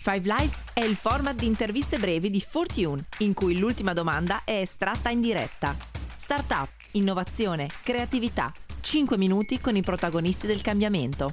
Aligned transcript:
Five 0.00 0.32
Live 0.32 0.54
è 0.74 0.80
il 0.84 0.94
format 0.94 1.34
di 1.34 1.46
interviste 1.46 1.98
brevi 1.98 2.30
di 2.30 2.40
Fortune, 2.40 3.04
in 3.18 3.34
cui 3.34 3.58
l'ultima 3.58 3.92
domanda 3.92 4.42
è 4.44 4.60
estratta 4.60 5.10
in 5.10 5.20
diretta. 5.20 5.76
Startup, 6.16 6.68
innovazione, 6.92 7.66
creatività. 7.82 8.52
5 8.80 9.18
minuti 9.18 9.60
con 9.60 9.74
i 9.74 9.82
protagonisti 9.82 10.46
del 10.46 10.62
cambiamento. 10.62 11.32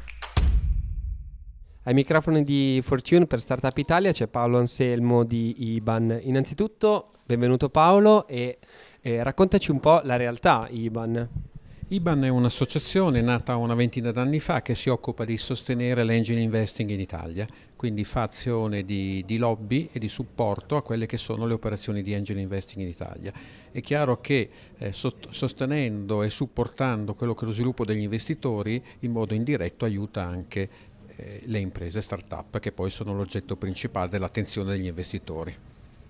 Ai 1.83 1.93
microfoni 1.93 2.43
di 2.43 2.81
Fortune 2.83 3.28
per 3.28 3.40
Startup 3.40 3.78
Italia 3.78 4.12
c'è 4.12 4.28
Paolo 4.28 4.58
Anselmo 4.58 5.24
di 5.24 5.76
IBAN. 5.76 6.22
Innanzitutto, 6.24 7.12
benvenuto 7.24 7.70
Paolo 7.70 8.28
e, 8.28 8.58
e 9.00 9.22
raccontaci 9.22 9.70
un 9.70 9.79
po' 9.79 10.02
la 10.04 10.16
realtà 10.16 10.68
IBAN. 10.72 11.54
IBAN 11.88 12.24
è 12.24 12.29
un'associazione 12.29 13.22
nata 13.22 13.56
una 13.58 13.76
ventina 13.76 14.10
d'anni 14.10 14.40
fa 14.40 14.63
che 14.63 14.74
si 14.74 14.90
occupa 14.90 15.24
di 15.24 15.38
sostenere 15.38 16.04
l'engine 16.04 16.41
investing 16.41 16.90
in 16.90 17.00
Italia, 17.00 17.45
quindi 17.76 18.04
fa 18.04 18.23
azione 18.23 18.84
di, 18.84 19.22
di, 19.23 19.38
lobby 19.38 19.88
e 19.92 20.00
di 20.00 20.09
supporto 20.09 20.78
a 20.78 20.82
quelle 20.82 21.06
che 21.06 21.20
sono 21.20 21.45
le 21.45 21.54
operazioni 21.54 22.02
di 22.02 22.12
engine 22.14 22.42
investing 22.42 22.82
in 22.82 22.88
Italia. 22.88 23.32
È 23.70 23.82
chiaro 23.82 24.20
che 24.20 24.50
eh, 24.80 24.94
sostenendo 24.94 26.23
e 26.23 26.32
supportando 26.32 27.14
quello 27.14 27.36
che 27.36 27.44
è 27.44 27.48
lo 27.48 27.54
sviluppo 27.54 27.86
degli 27.86 28.02
investitori 28.02 28.84
in 29.02 29.12
modo 29.12 29.36
indiretto 29.36 29.86
aiuta 29.86 30.23
anche 30.23 30.70
eh, 31.16 31.42
le 31.44 31.59
imprese 31.59 32.02
start-up 32.02 32.58
che 32.58 32.72
poi 32.72 32.90
sono 32.90 33.14
l'oggetto 33.14 33.58
principale 33.58 34.09
dell'attenzione 34.09 34.72
degli 34.72 34.88
investitori 34.88 35.56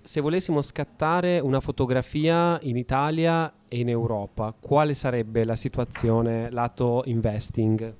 se 0.06 0.20
volessimo 0.20 0.62
scattare 0.62 1.40
una 1.40 1.60
fotografia 1.60 2.60
in 2.62 2.76
Italia 2.76 3.52
e 3.68 3.80
in 3.80 3.88
Europa, 3.88 4.54
quale 4.58 4.94
sarebbe 4.94 5.44
la 5.44 5.56
situazione 5.56 6.48
lato 6.48 7.02
investing? 7.06 7.92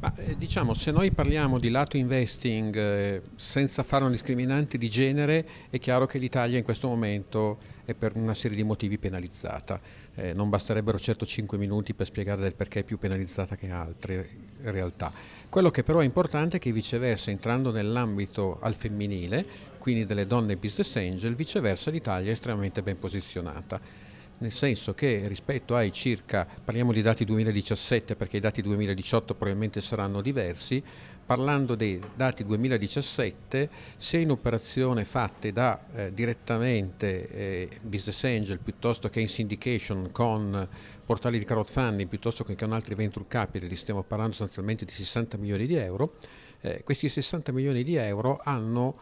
Ma, 0.00 0.14
eh, 0.16 0.34
diciamo, 0.34 0.72
se 0.72 0.90
noi 0.92 1.10
parliamo 1.10 1.58
di 1.58 1.68
lato 1.68 1.98
investing 1.98 2.74
eh, 2.74 3.22
senza 3.36 3.82
fare 3.82 4.04
una 4.04 4.12
discriminante 4.12 4.78
di 4.78 4.88
genere, 4.88 5.46
è 5.68 5.78
chiaro 5.78 6.06
che 6.06 6.16
l'Italia 6.16 6.56
in 6.56 6.64
questo 6.64 6.88
momento 6.88 7.58
è 7.84 7.92
per 7.92 8.16
una 8.16 8.32
serie 8.32 8.56
di 8.56 8.62
motivi 8.62 8.96
penalizzata. 8.96 9.78
Eh, 10.14 10.32
non 10.32 10.48
basterebbero 10.48 10.98
certo 10.98 11.26
5 11.26 11.58
minuti 11.58 11.92
per 11.92 12.06
spiegare 12.06 12.40
del 12.40 12.54
perché 12.54 12.80
è 12.80 12.82
più 12.82 12.96
penalizzata 12.96 13.56
che 13.56 13.68
altre 13.68 14.30
realtà. 14.62 15.12
Quello 15.50 15.70
che 15.70 15.82
però 15.82 15.98
è 15.98 16.04
importante 16.04 16.56
è 16.56 16.60
che 16.60 16.72
viceversa, 16.72 17.30
entrando 17.30 17.70
nell'ambito 17.70 18.56
al 18.62 18.74
femminile, 18.74 19.44
quindi 19.76 20.06
delle 20.06 20.26
donne 20.26 20.56
business 20.56 20.96
angel, 20.96 21.34
viceversa 21.34 21.90
l'Italia 21.90 22.30
è 22.30 22.32
estremamente 22.32 22.80
ben 22.80 22.98
posizionata 22.98 24.08
nel 24.40 24.52
senso 24.52 24.94
che 24.94 25.24
rispetto 25.26 25.76
ai 25.76 25.92
circa, 25.92 26.46
parliamo 26.64 26.92
di 26.92 27.02
dati 27.02 27.24
2017 27.24 28.16
perché 28.16 28.38
i 28.38 28.40
dati 28.40 28.62
2018 28.62 29.34
probabilmente 29.34 29.80
saranno 29.80 30.22
diversi, 30.22 30.82
parlando 31.26 31.74
dei 31.74 32.00
dati 32.14 32.44
2017, 32.44 33.68
se 33.96 34.16
in 34.16 34.30
operazione 34.30 35.04
fatte 35.04 35.52
da 35.52 35.80
eh, 35.94 36.14
direttamente 36.14 37.28
eh, 37.28 37.68
business 37.82 38.24
angel 38.24 38.58
piuttosto 38.58 39.08
che 39.10 39.20
in 39.20 39.28
syndication 39.28 40.10
con 40.10 40.68
portali 41.04 41.38
di 41.38 41.44
crowdfunding 41.44 42.08
piuttosto 42.08 42.42
che 42.42 42.56
con 42.56 42.72
altri 42.72 42.94
venture 42.94 43.26
capital, 43.28 43.70
stiamo 43.76 44.02
parlando 44.02 44.32
sostanzialmente 44.32 44.86
di 44.86 44.92
60 44.92 45.36
milioni 45.36 45.66
di 45.66 45.74
euro, 45.74 46.14
eh, 46.62 46.82
questi 46.82 47.10
60 47.10 47.52
milioni 47.52 47.84
di 47.84 47.96
euro 47.96 48.40
hanno 48.42 48.94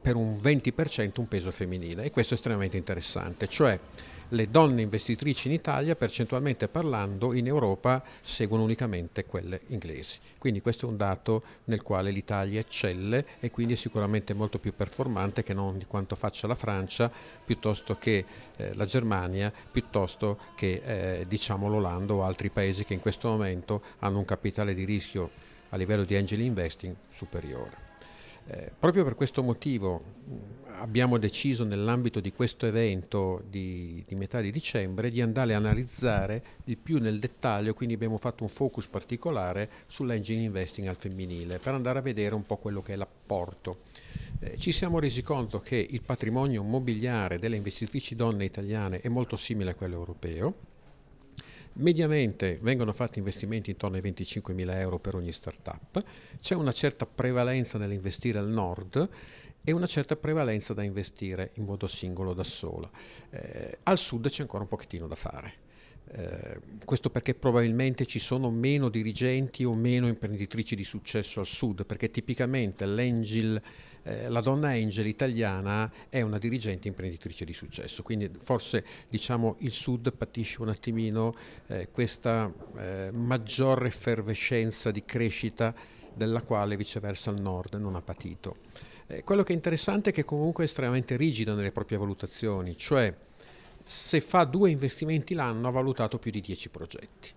per 0.00 0.16
un 0.16 0.38
20% 0.42 1.12
un 1.16 1.28
peso 1.28 1.50
femminile 1.50 2.04
e 2.04 2.10
questo 2.10 2.32
è 2.32 2.36
estremamente 2.36 2.76
interessante, 2.76 3.46
cioè 3.46 3.78
le 4.28 4.50
donne 4.50 4.82
investitrici 4.82 5.48
in 5.48 5.54
Italia, 5.54 5.96
percentualmente 5.96 6.68
parlando, 6.68 7.32
in 7.32 7.46
Europa 7.46 8.02
seguono 8.22 8.62
unicamente 8.62 9.24
quelle 9.24 9.60
inglesi. 9.68 10.18
Quindi 10.38 10.60
questo 10.60 10.86
è 10.86 10.88
un 10.88 10.96
dato 10.96 11.42
nel 11.64 11.82
quale 11.82 12.10
l'Italia 12.10 12.60
eccelle 12.60 13.26
e 13.40 13.50
quindi 13.50 13.74
è 13.74 13.76
sicuramente 13.76 14.34
molto 14.34 14.58
più 14.58 14.74
performante 14.74 15.42
che 15.42 15.54
non 15.54 15.78
di 15.78 15.86
quanto 15.86 16.16
faccia 16.16 16.46
la 16.46 16.54
Francia, 16.54 17.10
piuttosto 17.44 17.96
che 17.96 18.24
eh, 18.56 18.74
la 18.74 18.86
Germania, 18.86 19.52
piuttosto 19.70 20.38
che 20.54 20.82
eh, 20.84 21.26
diciamo 21.26 21.68
l'Olanda 21.68 22.14
o 22.14 22.24
altri 22.24 22.50
paesi 22.50 22.84
che 22.84 22.94
in 22.94 23.00
questo 23.00 23.28
momento 23.28 23.82
hanno 24.00 24.18
un 24.18 24.24
capitale 24.24 24.74
di 24.74 24.84
rischio 24.84 25.30
a 25.70 25.76
livello 25.76 26.04
di 26.04 26.16
angel 26.16 26.40
investing 26.40 26.94
superiore. 27.10 27.93
Eh, 28.46 28.70
proprio 28.78 29.04
per 29.04 29.14
questo 29.14 29.42
motivo 29.42 30.02
abbiamo 30.78 31.16
deciso 31.18 31.64
nell'ambito 31.64 32.20
di 32.20 32.32
questo 32.32 32.66
evento 32.66 33.42
di, 33.48 34.04
di, 34.06 34.14
metà 34.14 34.40
di 34.40 34.50
dicembre 34.50 35.10
di 35.10 35.22
andare 35.22 35.54
a 35.54 35.56
analizzare 35.56 36.42
il 36.64 36.76
più 36.76 36.98
nel 36.98 37.18
dettaglio, 37.18 37.74
quindi 37.74 37.94
abbiamo 37.94 38.18
fatto 38.18 38.42
un 38.42 38.50
focus 38.50 38.86
particolare 38.86 39.70
sull'engine 39.86 40.42
investing 40.42 40.88
al 40.88 40.96
femminile 40.96 41.58
per 41.58 41.74
andare 41.74 42.00
a 42.00 42.02
vedere 42.02 42.34
un 42.34 42.44
po' 42.44 42.56
quello 42.56 42.82
che 42.82 42.94
è 42.94 42.96
l'apporto. 42.96 43.78
Eh, 44.40 44.58
ci 44.58 44.72
siamo 44.72 44.98
resi 44.98 45.22
conto 45.22 45.60
che 45.60 45.76
il 45.76 46.02
patrimonio 46.02 46.62
immobiliare 46.62 47.38
delle 47.38 47.56
investitrici 47.56 48.14
donne 48.14 48.44
italiane 48.44 49.00
è 49.00 49.08
molto 49.08 49.36
simile 49.36 49.70
a 49.70 49.74
quello 49.74 49.94
europeo, 49.94 50.54
Mediamente 51.76 52.58
vengono 52.62 52.92
fatti 52.92 53.18
investimenti 53.18 53.70
intorno 53.70 53.96
ai 53.96 54.02
25 54.02 54.54
mila 54.54 54.78
euro 54.78 55.00
per 55.00 55.16
ogni 55.16 55.32
startup, 55.32 56.04
c'è 56.40 56.54
una 56.54 56.70
certa 56.70 57.04
prevalenza 57.04 57.78
nell'investire 57.78 58.38
al 58.38 58.48
nord 58.48 59.08
e 59.64 59.72
una 59.72 59.86
certa 59.86 60.14
prevalenza 60.14 60.72
da 60.72 60.84
investire 60.84 61.50
in 61.54 61.64
modo 61.64 61.88
singolo 61.88 62.32
da 62.32 62.44
sola. 62.44 62.88
Eh, 63.30 63.78
al 63.82 63.98
sud 63.98 64.28
c'è 64.28 64.42
ancora 64.42 64.62
un 64.62 64.68
pochettino 64.68 65.08
da 65.08 65.16
fare. 65.16 65.63
Eh, 66.12 66.60
questo 66.84 67.10
perché 67.10 67.34
probabilmente 67.34 68.06
ci 68.06 68.18
sono 68.18 68.50
meno 68.50 68.88
dirigenti 68.88 69.64
o 69.64 69.74
meno 69.74 70.06
imprenditrici 70.06 70.76
di 70.76 70.84
successo 70.84 71.40
al 71.40 71.46
sud, 71.46 71.84
perché 71.86 72.10
tipicamente 72.10 72.84
eh, 72.84 74.28
la 74.28 74.40
donna 74.40 74.68
angel 74.68 75.06
italiana 75.06 75.90
è 76.10 76.20
una 76.20 76.38
dirigente 76.38 76.88
imprenditrice 76.88 77.44
di 77.44 77.54
successo, 77.54 78.02
quindi 78.02 78.30
forse 78.36 78.84
diciamo, 79.08 79.56
il 79.60 79.72
sud 79.72 80.12
patisce 80.12 80.60
un 80.60 80.68
attimino 80.68 81.34
eh, 81.68 81.88
questa 81.90 82.52
eh, 82.76 83.10
maggiore 83.10 83.88
effervescenza 83.88 84.90
di 84.90 85.04
crescita 85.04 85.74
della 86.14 86.42
quale 86.42 86.76
viceversa 86.76 87.30
il 87.30 87.40
nord 87.40 87.74
non 87.74 87.96
ha 87.96 88.02
patito. 88.02 88.56
Eh, 89.06 89.24
quello 89.24 89.42
che 89.42 89.52
è 89.52 89.56
interessante 89.56 90.10
è 90.10 90.12
che 90.12 90.24
comunque 90.24 90.64
è 90.64 90.66
estremamente 90.66 91.16
rigida 91.16 91.54
nelle 91.54 91.72
proprie 91.72 91.98
valutazioni, 91.98 92.76
cioè 92.76 93.14
se 93.84 94.20
fa 94.20 94.44
due 94.44 94.70
investimenti 94.70 95.34
l'anno 95.34 95.68
ha 95.68 95.70
valutato 95.70 96.18
più 96.18 96.30
di 96.30 96.40
10 96.40 96.68
progetti. 96.70 97.30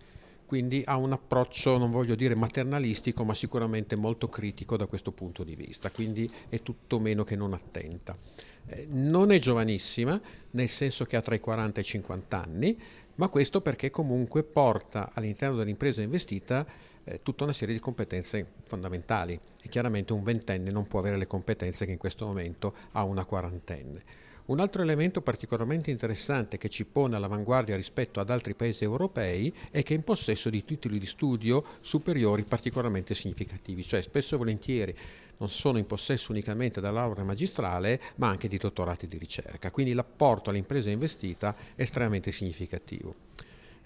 Quindi 0.46 0.82
ha 0.86 0.96
un 0.96 1.12
approccio, 1.12 1.78
non 1.78 1.92
voglio 1.92 2.16
dire 2.16 2.34
maternalistico, 2.34 3.26
ma 3.26 3.34
sicuramente 3.34 3.98
molto 3.98 4.30
critico 4.30 4.78
da 4.78 4.86
questo 4.86 5.12
punto 5.12 5.44
di 5.44 5.56
vista, 5.56 5.92
quindi 5.92 6.32
è 6.48 6.62
tutto 6.62 7.00
meno 7.00 7.26
che 7.26 7.36
non 7.36 7.54
attenta. 7.54 8.18
Eh, 8.66 8.88
non 8.90 9.32
è 9.32 9.40
giovanissima, 9.40 10.20
nel 10.52 10.70
senso 10.70 11.04
che 11.04 11.18
ha 11.18 11.22
tra 11.22 11.36
i 11.36 11.42
40 11.42 11.80
e 11.80 11.82
i 11.82 11.86
50 11.86 12.42
anni, 12.42 12.82
ma 13.16 13.28
questo 13.28 13.60
perché 13.60 13.90
comunque 13.90 14.44
porta 14.44 15.12
all'interno 15.14 15.58
dell'impresa 15.58 16.02
investita 16.02 16.66
eh, 17.04 17.20
tutta 17.20 17.44
una 17.44 17.54
serie 17.54 17.74
di 17.74 17.80
competenze 17.80 18.46
fondamentali 18.64 19.40
e 19.62 19.70
chiaramente 19.70 20.14
un 20.14 20.24
ventenne 20.24 20.72
non 20.72 20.88
può 20.88 21.00
avere 21.00 21.18
le 21.18 21.28
competenze 21.28 21.86
che 21.86 21.92
in 21.92 21.98
questo 21.98 22.26
momento 22.26 22.74
ha 22.92 23.04
una 23.04 23.26
quarantenne. 23.26 24.26
Un 24.48 24.62
altro 24.62 24.82
elemento 24.82 25.20
particolarmente 25.22 25.92
interessante 25.92 26.58
che 26.58 26.70
ci 26.70 26.86
pone 26.86 27.18
all'avanguardia 27.18 27.76
rispetto 27.76 28.22
ad 28.22 28.30
altri 28.30 28.56
paesi 28.56 28.86
europei 28.86 29.54
è 29.70 29.84
che 29.84 29.94
è 29.94 29.98
in 29.98 30.06
possesso 30.06 30.50
di 30.50 30.64
titoli 30.64 31.00
di 31.00 31.06
studio 31.06 31.66
superiori 31.82 32.46
particolarmente 32.46 33.14
significativi, 33.14 33.84
cioè 33.84 34.02
spesso 34.02 34.36
e 34.36 34.38
volentieri 34.38 34.98
non 35.40 35.50
sono 35.50 35.80
in 35.80 35.86
possesso 35.86 36.32
unicamente 36.32 36.80
della 36.80 37.02
laurea 37.02 37.26
magistrale, 37.26 38.00
ma 38.16 38.30
anche 38.30 38.48
di 38.48 38.58
dottorati 38.58 39.10
di 39.10 39.18
ricerca. 39.18 39.70
Quindi 39.70 39.92
l'apporto 39.92 40.50
all'impresa 40.50 40.90
investita 40.90 41.54
è 41.76 41.82
estremamente 41.82 42.32
significativo. 42.32 43.16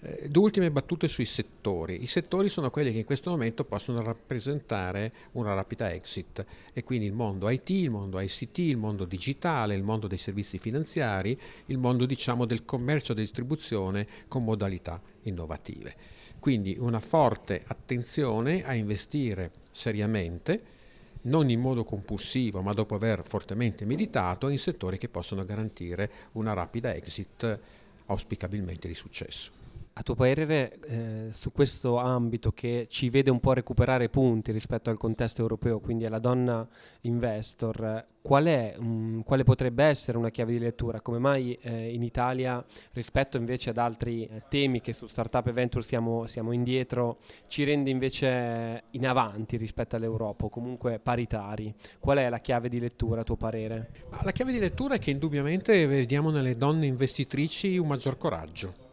Eh, 0.04 0.28
due 0.28 0.42
ultime 0.42 0.72
battute 0.72 1.06
sui 1.06 1.24
settori. 1.24 2.02
I 2.02 2.06
settori 2.06 2.48
sono 2.48 2.70
quelli 2.70 2.90
che 2.90 2.98
in 2.98 3.04
questo 3.04 3.30
momento 3.30 3.64
possono 3.64 4.02
rappresentare 4.02 5.12
una 5.32 5.54
rapida 5.54 5.92
exit 5.92 6.44
e 6.72 6.82
quindi 6.82 7.06
il 7.06 7.12
mondo 7.12 7.48
IT, 7.48 7.70
il 7.70 7.90
mondo 7.90 8.18
ICT, 8.18 8.58
il 8.58 8.76
mondo 8.76 9.04
digitale, 9.04 9.76
il 9.76 9.84
mondo 9.84 10.08
dei 10.08 10.18
servizi 10.18 10.58
finanziari, 10.58 11.38
il 11.66 11.78
mondo 11.78 12.04
diciamo 12.04 12.46
del 12.46 12.64
commercio 12.64 13.12
e 13.12 13.14
distribuzione 13.14 14.08
con 14.26 14.42
modalità 14.42 15.00
innovative. 15.22 15.94
Quindi 16.40 16.76
una 16.80 16.98
forte 16.98 17.62
attenzione 17.64 18.64
a 18.64 18.74
investire 18.74 19.52
seriamente 19.70 20.80
non 21.22 21.48
in 21.48 21.60
modo 21.60 21.84
compulsivo, 21.84 22.60
ma 22.60 22.72
dopo 22.72 22.96
aver 22.96 23.22
fortemente 23.24 23.84
meditato, 23.84 24.48
in 24.48 24.58
settori 24.58 24.98
che 24.98 25.08
possono 25.08 25.44
garantire 25.44 26.10
una 26.32 26.54
rapida 26.54 26.92
exit 26.92 27.60
auspicabilmente 28.06 28.88
di 28.88 28.94
successo. 28.94 29.61
A 29.94 30.02
tuo 30.02 30.14
parere, 30.14 30.78
eh, 30.86 31.28
su 31.32 31.52
questo 31.52 31.98
ambito 31.98 32.52
che 32.52 32.86
ci 32.88 33.10
vede 33.10 33.30
un 33.30 33.40
po' 33.40 33.52
recuperare 33.52 34.08
punti 34.08 34.50
rispetto 34.50 34.88
al 34.88 34.96
contesto 34.96 35.42
europeo, 35.42 35.80
quindi 35.80 36.06
alla 36.06 36.18
donna 36.18 36.66
investor, 37.02 38.06
qual 38.22 38.44
è, 38.46 38.74
um, 38.78 39.22
quale 39.22 39.42
potrebbe 39.42 39.84
essere 39.84 40.16
una 40.16 40.30
chiave 40.30 40.52
di 40.52 40.58
lettura? 40.58 41.02
Come 41.02 41.18
mai 41.18 41.58
eh, 41.60 41.92
in 41.92 42.02
Italia, 42.02 42.64
rispetto 42.92 43.36
invece 43.36 43.70
ad 43.70 43.76
altri 43.76 44.24
eh, 44.24 44.44
temi 44.48 44.80
che 44.80 44.94
su 44.94 45.08
Startup 45.08 45.46
e 45.46 45.52
Venture 45.52 45.84
siamo, 45.84 46.26
siamo, 46.26 46.52
indietro, 46.52 47.18
ci 47.48 47.64
rende 47.64 47.90
invece 47.90 48.84
in 48.92 49.06
avanti 49.06 49.58
rispetto 49.58 49.96
all'Europa, 49.96 50.46
o 50.46 50.48
comunque 50.48 51.00
paritari? 51.00 51.74
Qual 51.98 52.16
è 52.16 52.30
la 52.30 52.40
chiave 52.40 52.70
di 52.70 52.80
lettura 52.80 53.20
a 53.20 53.24
tuo 53.24 53.36
parere? 53.36 53.90
La 54.22 54.32
chiave 54.32 54.52
di 54.52 54.58
lettura 54.58 54.94
è 54.94 54.98
che 54.98 55.10
indubbiamente 55.10 55.86
vediamo 55.86 56.30
nelle 56.30 56.56
donne 56.56 56.86
investitrici 56.86 57.76
un 57.76 57.88
maggior 57.88 58.16
coraggio 58.16 58.90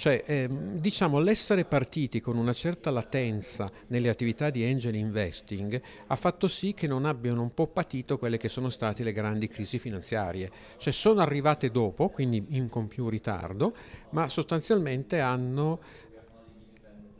cioè, 0.00 0.22
ehm, 0.24 0.78
diciamo, 0.78 1.18
l'essere 1.18 1.66
partiti 1.66 2.22
con 2.22 2.38
una 2.38 2.54
certa 2.54 2.90
latenza 2.90 3.70
nelle 3.88 4.08
attività 4.08 4.48
di 4.48 4.64
angel 4.64 4.94
investing 4.94 5.78
ha 6.06 6.16
fatto 6.16 6.48
sì 6.48 6.72
che 6.72 6.86
non 6.86 7.04
abbiano 7.04 7.42
un 7.42 7.52
po' 7.52 7.66
patito 7.66 8.16
quelle 8.16 8.38
che 8.38 8.48
sono 8.48 8.70
state 8.70 9.02
le 9.02 9.12
grandi 9.12 9.46
crisi 9.46 9.78
finanziarie. 9.78 10.50
Cioè, 10.78 10.90
sono 10.90 11.20
arrivate 11.20 11.70
dopo, 11.70 12.08
quindi 12.08 12.42
in 12.52 12.70
con 12.70 12.88
più 12.88 13.10
ritardo, 13.10 13.74
ma 14.12 14.26
sostanzialmente 14.28 15.20
hanno, 15.20 15.80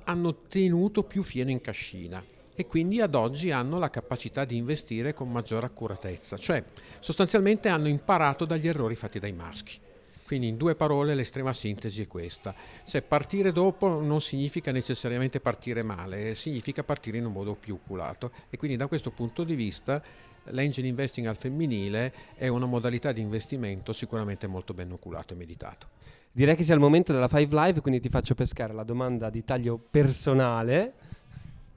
hanno 0.05 0.37
tenuto 0.49 1.03
più 1.03 1.23
fieno 1.23 1.51
in 1.51 1.61
cascina 1.61 2.25
e 2.55 2.67
quindi 2.67 3.03
ad 3.03 3.15
oggi 3.15 3.51
hanno 3.51 3.79
la 3.79 3.91
capacità 3.91 4.47
di 4.47 4.57
investire 4.57 5.13
con 5.13 5.31
maggiore 5.31 5.67
accuratezza, 5.67 6.39
cioè 6.39 6.65
sostanzialmente 6.99 7.69
hanno 7.69 7.89
imparato 7.89 8.47
dagli 8.47 8.69
errori 8.69 8.95
fatti 8.95 9.19
dai 9.19 9.33
maschi. 9.33 9.89
Quindi 10.31 10.47
in 10.47 10.57
due 10.57 10.77
parole 10.77 11.17
l'estrema 11.17 11.53
sintesi 11.53 12.03
è 12.03 12.07
questa. 12.07 12.55
Cioè, 12.85 13.03
partire 13.03 13.51
dopo 13.51 14.01
non 14.01 14.21
significa 14.21 14.71
necessariamente 14.71 15.41
partire 15.41 15.83
male, 15.83 16.37
significa 16.37 16.85
partire 16.85 17.19
in 17.19 17.27
un 17.27 17.33
modo 17.33 17.57
più 17.57 17.75
oculato 17.75 18.31
e 18.49 18.57
quindi 18.57 18.77
da 18.77 18.87
questo 18.87 19.11
punto 19.11 19.43
di 19.43 19.57
vista 19.57 20.01
l'angel 20.45 20.85
investing 20.85 21.27
al 21.27 21.37
femminile 21.37 22.15
è 22.37 22.47
una 22.47 22.67
modalità 22.67 23.11
di 23.11 23.21
investimento 23.21 23.93
sicuramente 23.93 24.47
molto 24.47 24.73
ben 24.73 24.93
oculato 24.93 25.35
e 25.35 25.37
meditato. 25.37 25.89
Direi 26.31 26.55
che 26.55 26.63
sia 26.63 26.75
il 26.75 26.81
momento 26.81 27.13
della 27.13 27.27
Five 27.27 27.53
Live, 27.53 27.81
quindi 27.81 27.99
ti 27.99 28.09
faccio 28.09 28.37
pescare 28.37 28.73
la 28.73 28.85
domanda 28.85 29.31
di 29.31 29.43
taglio 29.43 29.79
personale. 29.79 30.93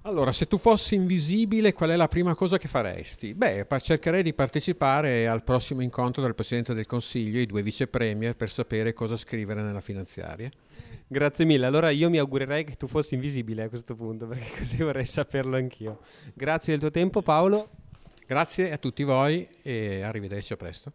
Allora, 0.06 0.34
se 0.34 0.48
tu 0.48 0.58
fossi 0.58 0.96
invisibile, 0.96 1.72
qual 1.72 1.92
è 1.92 1.96
la 1.96 2.10
prima 2.10 2.36
cosa 2.36 2.58
che 2.58 2.68
faresti? 2.68 3.34
Beh, 3.34 3.66
cercherei 3.80 4.22
di 4.22 4.34
partecipare 4.34 5.30
al 5.30 5.46
prossimo 5.46 5.82
incontro 5.82 6.22
del 6.22 6.36
Presidente 6.36 6.74
del 6.74 6.86
Consiglio 6.86 7.38
e 7.38 7.44
i 7.44 7.46
due 7.46 7.62
vice 7.62 7.88
premier 7.88 8.36
per 8.36 8.50
sapere 8.50 8.92
cosa 8.92 9.16
scrivere 9.16 9.62
nella 9.62 9.80
finanziaria. 9.80 10.50
Grazie 11.08 11.46
mille. 11.46 11.66
Allora 11.66 11.90
io 11.90 12.10
mi 12.10 12.18
augurerei 12.18 12.66
che 12.66 12.76
tu 12.76 12.88
fossi 12.88 13.14
invisibile 13.14 13.64
a 13.64 13.70
questo 13.70 13.96
punto, 13.96 14.28
perché 14.28 14.58
così 14.58 14.84
vorrei 14.84 15.06
saperlo 15.06 15.56
anch'io. 15.56 16.00
Grazie 16.34 16.74
del 16.74 16.82
tuo 16.82 16.92
tempo, 16.92 17.22
Paolo. 17.22 17.70
Grazie 18.28 18.74
a 18.74 18.78
tutti 18.78 19.04
voi 19.04 19.48
e 19.62 20.02
arrivederci 20.02 20.52
a 20.52 20.58
presto. 20.58 20.92